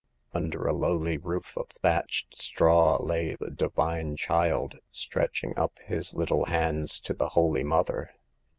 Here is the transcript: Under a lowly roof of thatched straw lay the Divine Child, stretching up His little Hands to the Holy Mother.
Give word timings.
Under 0.33 0.65
a 0.65 0.73
lowly 0.73 1.19
roof 1.19 1.55
of 1.55 1.67
thatched 1.83 2.35
straw 2.35 2.95
lay 2.99 3.35
the 3.39 3.51
Divine 3.51 4.15
Child, 4.17 4.79
stretching 4.89 5.53
up 5.59 5.77
His 5.85 6.11
little 6.15 6.45
Hands 6.45 6.99
to 7.01 7.13
the 7.13 7.29
Holy 7.29 7.63
Mother. 7.63 8.09